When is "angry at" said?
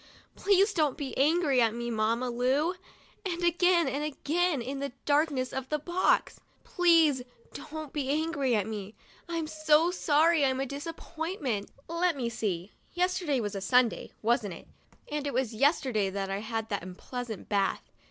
1.15-1.75, 8.09-8.65